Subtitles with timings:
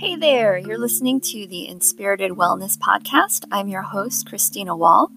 [0.00, 3.44] Hey there, you're listening to the Inspirited Wellness Podcast.
[3.52, 5.12] I'm your host, Christina Wall.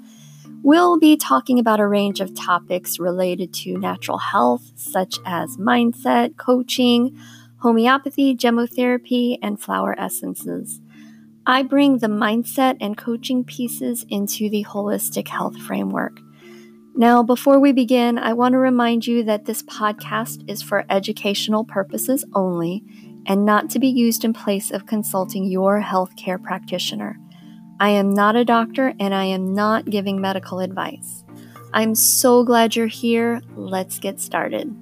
[0.64, 6.36] We'll be talking about a range of topics related to natural health, such as mindset,
[6.36, 7.18] coaching,
[7.60, 10.82] homeopathy, gemotherapy, and flower essences.
[11.46, 16.20] I bring the mindset and coaching pieces into the holistic health framework.
[16.94, 21.64] Now, before we begin, I want to remind you that this podcast is for educational
[21.64, 22.84] purposes only
[23.26, 27.18] and not to be used in place of consulting your healthcare practitioner.
[27.80, 31.24] I am not a doctor and I am not giving medical advice.
[31.74, 33.42] I'm so glad you're here.
[33.56, 34.76] Let's get started.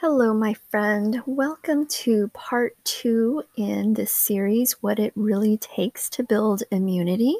[0.00, 1.20] Hello, my friend.
[1.26, 7.36] Welcome to part two in this series What It Really Takes to Build Immunity.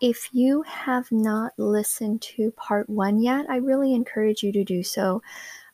[0.00, 4.84] If you have not listened to part one yet, I really encourage you to do
[4.84, 5.22] so.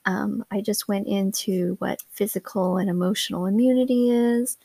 [0.06, 4.56] Um, I just went into what physical and emotional immunity is.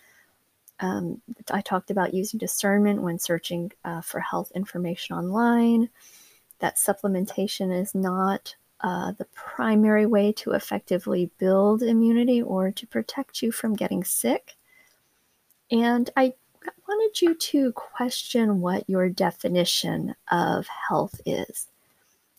[0.79, 5.89] Um, I talked about using discernment when searching uh, for health information online,
[6.59, 13.41] that supplementation is not uh, the primary way to effectively build immunity or to protect
[13.41, 14.55] you from getting sick.
[15.71, 16.33] And I
[16.87, 21.67] wanted you to question what your definition of health is.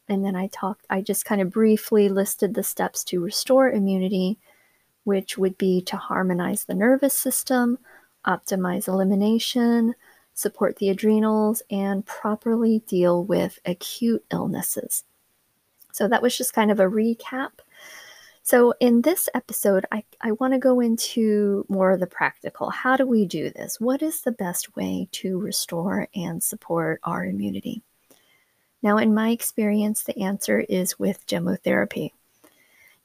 [0.09, 4.39] And then I talked, I just kind of briefly listed the steps to restore immunity,
[5.05, 7.79] which would be to harmonize the nervous system,
[8.27, 9.95] optimize elimination,
[10.35, 15.05] support the adrenals, and properly deal with acute illnesses.
[15.95, 17.51] So that was just kind of a recap.
[18.43, 22.69] So, in this episode, I, I want to go into more of the practical.
[22.69, 23.81] How do we do this?
[23.81, 27.81] What is the best way to restore and support our immunity?
[28.83, 32.11] Now, in my experience, the answer is with gemotherapy.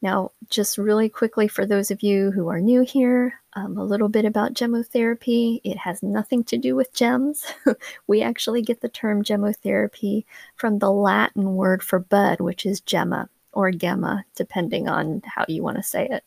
[0.01, 4.09] Now, just really quickly for those of you who are new here, um, a little
[4.09, 5.59] bit about gemotherapy.
[5.63, 7.45] It has nothing to do with gems.
[8.07, 13.29] we actually get the term gemotherapy from the Latin word for bud, which is gemma
[13.51, 16.23] or gemma, depending on how you want to say it.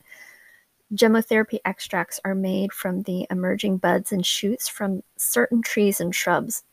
[0.93, 6.65] Gemotherapy extracts are made from the emerging buds and shoots from certain trees and shrubs,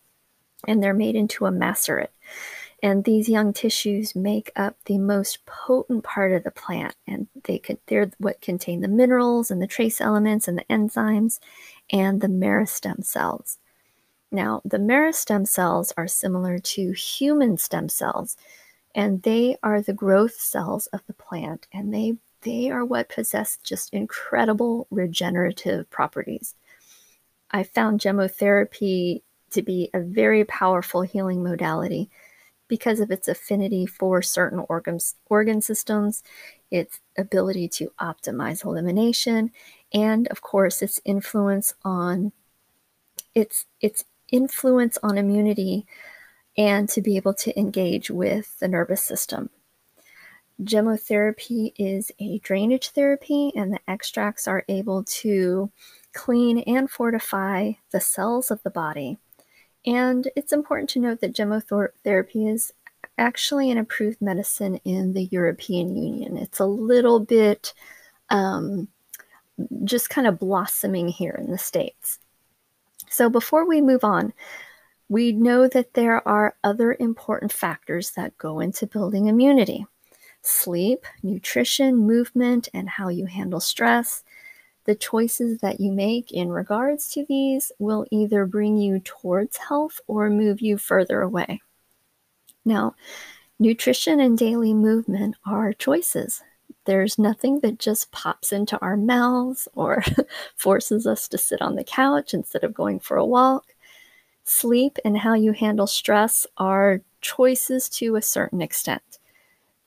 [0.68, 2.12] and they're made into a macerate.
[2.82, 7.60] And these young tissues make up the most potent part of the plant, and they
[7.60, 11.40] could, they're what contain the minerals and the trace elements and the enzymes
[11.92, 13.58] and the meristem cells.
[14.32, 18.38] Now, the meristem cells are similar to human stem cells,
[18.96, 23.58] and they are the growth cells of the plant, and they they are what possess
[23.58, 26.56] just incredible regenerative properties.
[27.52, 32.10] I found gemotherapy to be a very powerful healing modality
[32.70, 36.24] because of its affinity for certain organs, organ systems,
[36.72, 39.52] its ability to optimize elimination,
[39.94, 42.32] and of course its influence on
[43.36, 45.86] its its influence on immunity
[46.58, 49.50] and to be able to engage with the nervous system.
[50.62, 55.72] Gemotherapy is a drainage therapy, and the extracts are able to
[56.14, 59.18] clean and fortify the cells of the body
[59.86, 62.74] and it's important to note that gemotherapy is
[63.18, 66.38] actually an approved medicine in the European Union.
[66.38, 67.74] It's a little bit
[68.30, 68.88] um,
[69.84, 72.20] just kind of blossoming here in the States.
[73.10, 74.34] So before we move on,
[75.10, 79.86] we know that there are other important factors that go into building immunity
[80.42, 84.24] sleep, nutrition, movement, and how you handle stress.
[84.90, 90.02] The choices that you make in regards to these will either bring you towards health
[90.08, 91.62] or move you further away.
[92.66, 92.96] Now,
[93.60, 96.42] nutrition and daily movement are choices.
[96.86, 100.04] There's nothing that just pops into our mouths or
[100.56, 103.76] forces us to sit on the couch instead of going for a walk.
[104.44, 109.19] Sleep and how you handle stress are choices to a certain extent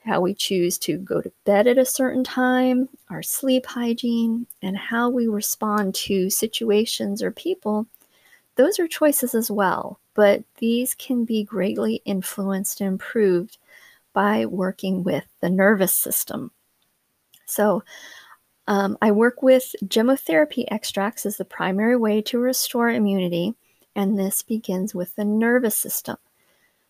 [0.04, 4.76] how we choose to go to bed at a certain time, our sleep hygiene, and
[4.76, 7.87] how we respond to situations or people,
[8.56, 9.99] those are choices as well.
[10.14, 13.58] But these can be greatly influenced and improved
[14.12, 16.50] by working with the nervous system.
[17.46, 17.82] So,
[18.69, 23.54] um, I work with gemotherapy extracts as the primary way to restore immunity,
[23.96, 26.16] and this begins with the nervous system.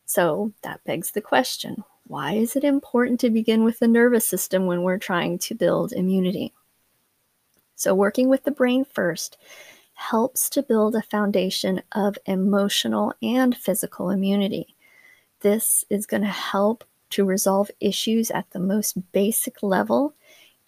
[0.04, 4.66] So that begs the question why is it important to begin with the nervous system
[4.66, 6.52] when we're trying to build immunity?
[7.76, 9.36] So, working with the brain first
[9.94, 14.74] helps to build a foundation of emotional and physical immunity.
[15.40, 20.14] this is going to help to resolve issues at the most basic level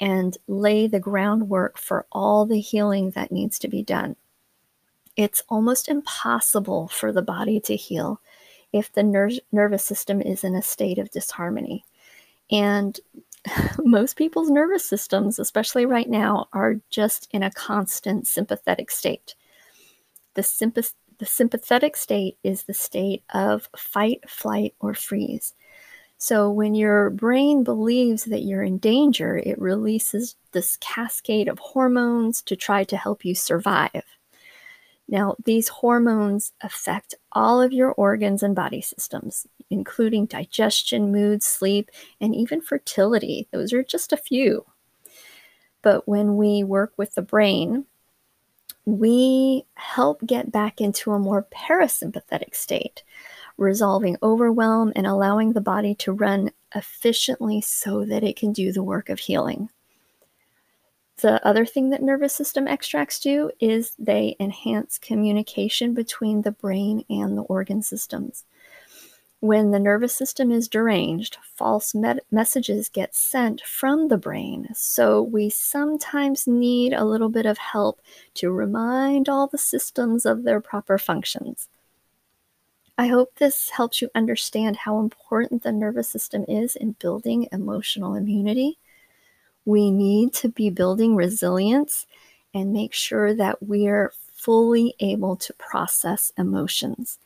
[0.00, 4.16] and lay the groundwork for all the healing that needs to be done.
[5.16, 8.20] It's almost impossible for the body to heal
[8.74, 11.84] if the ner- nervous system is in a state of disharmony.
[12.50, 12.98] And
[13.78, 19.36] most people's nervous systems, especially right now, are just in a constant sympathetic state.
[20.34, 25.54] The, sympath- the sympathetic state is the state of fight, flight, or freeze.
[26.18, 32.42] So when your brain believes that you're in danger, it releases this cascade of hormones
[32.42, 34.02] to try to help you survive.
[35.08, 41.90] Now, these hormones affect all of your organs and body systems, including digestion, mood, sleep,
[42.20, 43.46] and even fertility.
[43.52, 44.64] Those are just a few.
[45.82, 47.84] But when we work with the brain,
[48.86, 53.02] we help get back into a more parasympathetic state,
[53.56, 58.82] resolving overwhelm and allowing the body to run efficiently so that it can do the
[58.82, 59.68] work of healing.
[61.20, 67.04] The other thing that nervous system extracts do is they enhance communication between the brain
[67.08, 68.44] and the organ systems.
[69.40, 71.94] When the nervous system is deranged, false
[72.30, 74.68] messages get sent from the brain.
[74.74, 78.00] So we sometimes need a little bit of help
[78.34, 81.68] to remind all the systems of their proper functions.
[82.96, 88.14] I hope this helps you understand how important the nervous system is in building emotional
[88.14, 88.78] immunity
[89.64, 92.06] we need to be building resilience
[92.52, 97.18] and make sure that we're fully able to process emotions.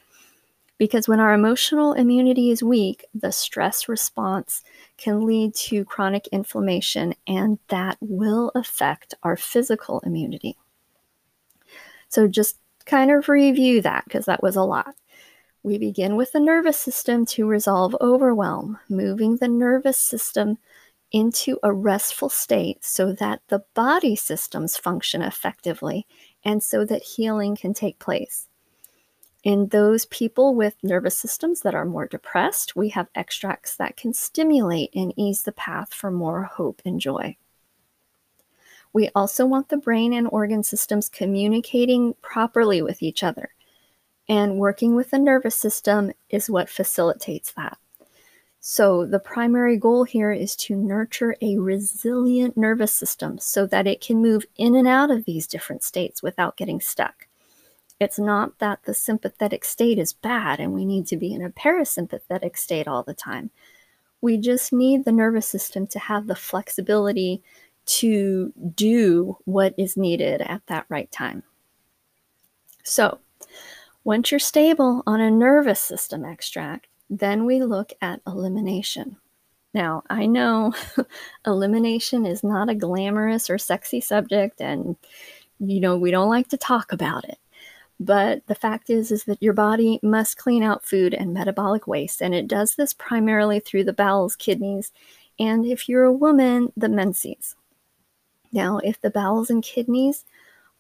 [0.79, 4.62] Because when our emotional immunity is weak, the stress response
[4.96, 10.56] can lead to chronic inflammation, and that will affect our physical immunity.
[12.08, 14.94] So, just kind of review that because that was a lot.
[15.64, 20.58] We begin with the nervous system to resolve overwhelm, moving the nervous system
[21.12, 26.06] into a restful state so that the body systems function effectively
[26.44, 28.49] and so that healing can take place.
[29.44, 34.12] In those people with nervous systems that are more depressed, we have extracts that can
[34.12, 37.37] stimulate and ease the path for more hope and joy.
[38.93, 43.55] We also want the brain and organ systems communicating properly with each other,
[44.28, 47.78] and working with the nervous system is what facilitates that.
[48.70, 54.03] So, the primary goal here is to nurture a resilient nervous system so that it
[54.03, 57.29] can move in and out of these different states without getting stuck.
[57.99, 61.49] It's not that the sympathetic state is bad and we need to be in a
[61.49, 63.50] parasympathetic state all the time.
[64.20, 67.43] We just need the nervous system to have the flexibility
[67.87, 71.43] to do what is needed at that right time.
[72.85, 73.20] So,
[74.05, 79.16] once you're stable on a nervous system extract, then we look at elimination.
[79.75, 80.72] Now, I know
[81.46, 84.96] elimination is not a glamorous or sexy subject, and
[85.60, 87.38] you know, we don't like to talk about it.
[88.00, 92.22] But the fact is is that your body must clean out food and metabolic waste,
[92.22, 94.93] and it does this primarily through the bowels, kidneys,
[95.38, 97.56] and if you're a woman, the menses.
[98.52, 100.25] Now, if the bowels and kidneys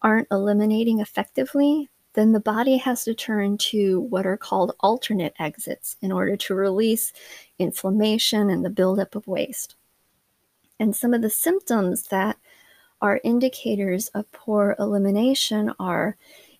[0.00, 1.88] aren't eliminating effectively,
[2.18, 6.52] then the body has to turn to what are called alternate exits in order to
[6.52, 7.12] release
[7.60, 9.76] inflammation and the buildup of waste.
[10.80, 12.36] And some of the symptoms that
[13.00, 16.16] are indicators of poor elimination are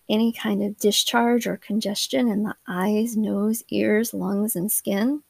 [0.07, 5.21] any kind of discharge or congestion in the eyes, nose, ears, lungs, and skin.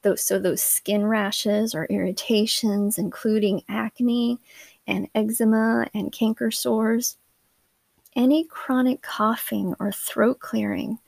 [0.00, 4.38] Those, so, those skin rashes or irritations, including acne
[4.86, 7.18] and eczema and canker sores
[8.16, 10.98] any chronic coughing or throat clearing,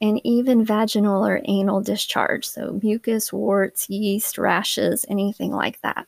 [0.00, 6.06] and even vaginal or anal discharge, so mucus, warts, yeast, rashes, anything like that.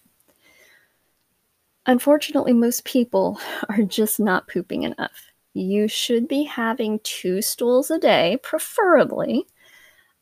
[1.86, 5.30] Unfortunately, most people are just not pooping enough.
[5.52, 9.46] You should be having two stools a day, preferably,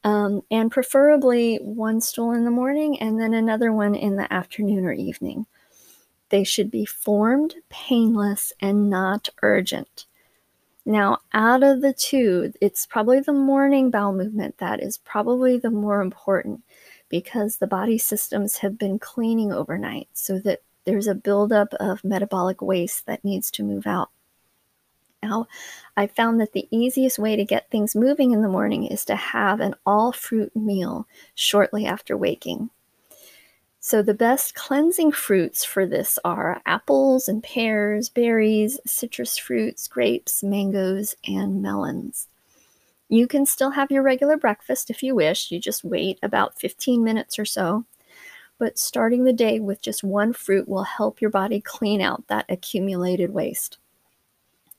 [0.04, 4.86] um, and preferably one stool in the morning and then another one in the afternoon
[4.86, 5.46] or evening.
[6.30, 10.06] They should be formed, painless, and not urgent.
[10.88, 15.70] Now, out of the two, it's probably the morning bowel movement that is probably the
[15.70, 16.62] more important
[17.10, 22.62] because the body systems have been cleaning overnight so that there's a buildup of metabolic
[22.62, 24.08] waste that needs to move out.
[25.22, 25.46] Now,
[25.94, 29.14] I found that the easiest way to get things moving in the morning is to
[29.14, 32.70] have an all fruit meal shortly after waking.
[33.88, 40.42] So, the best cleansing fruits for this are apples and pears, berries, citrus fruits, grapes,
[40.42, 42.28] mangoes, and melons.
[43.08, 45.50] You can still have your regular breakfast if you wish.
[45.50, 47.86] You just wait about 15 minutes or so.
[48.58, 52.44] But starting the day with just one fruit will help your body clean out that
[52.50, 53.78] accumulated waste.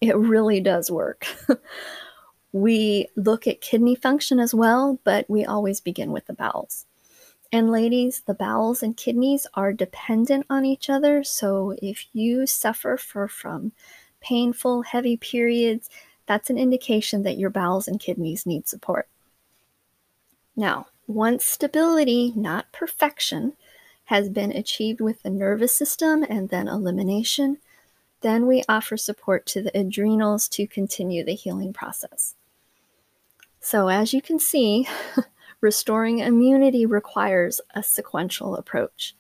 [0.01, 1.25] It really does work.
[2.51, 6.85] we look at kidney function as well, but we always begin with the bowels.
[7.51, 11.23] And ladies, the bowels and kidneys are dependent on each other.
[11.23, 13.71] So if you suffer for, from
[14.21, 15.89] painful, heavy periods,
[16.27, 19.07] that's an indication that your bowels and kidneys need support.
[20.55, 23.53] Now, once stability, not perfection,
[24.05, 27.57] has been achieved with the nervous system and then elimination,
[28.21, 32.35] then we offer support to the adrenals to continue the healing process.
[33.59, 34.87] So, as you can see,
[35.61, 39.15] restoring immunity requires a sequential approach.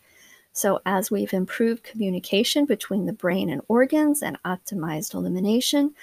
[0.51, 5.93] So, as we've improved communication between the brain and organs and optimized elimination,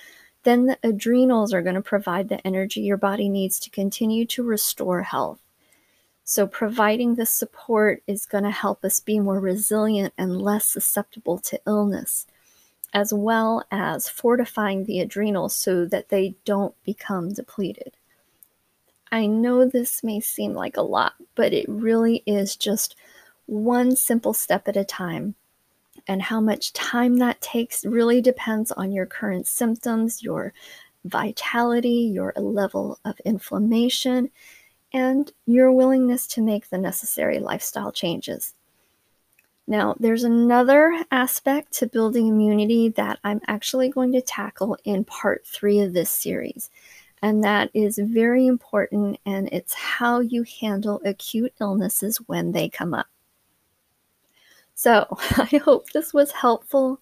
[0.45, 4.45] then the adrenals are going to provide the energy your body needs to continue to
[4.45, 5.40] restore health.
[6.23, 11.38] So, providing this support is going to help us be more resilient and less susceptible
[11.38, 12.26] to illness,
[12.93, 17.97] as well as fortifying the adrenals so that they don't become depleted.
[19.10, 22.96] I know this may seem like a lot, but it really is just
[23.46, 25.36] one simple step at a time
[26.08, 30.52] and how much time that takes really depends on your current symptoms, your
[31.04, 34.30] vitality, your level of inflammation,
[34.92, 38.54] and your willingness to make the necessary lifestyle changes.
[39.68, 45.44] Now, there's another aspect to building immunity that I'm actually going to tackle in part
[45.44, 46.70] three of this series,
[47.23, 52.94] and that is very important, and it's how you handle acute illnesses when they come
[52.94, 53.06] up.
[54.75, 55.06] So
[55.37, 57.00] I hope this was helpful.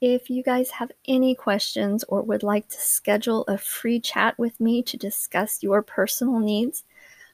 [0.00, 4.60] If you guys have any questions or would like to schedule a free chat with
[4.60, 6.84] me to discuss your personal needs,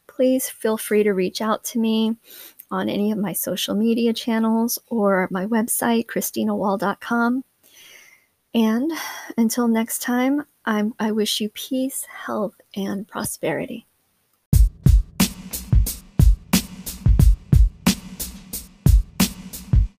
[0.06, 2.16] please feel free to reach out to me
[2.70, 7.44] on any of my social media channels or my website, christinawall.com.
[8.54, 8.92] And
[9.36, 13.86] until next time, I'm, I wish you peace, health, and prosperity.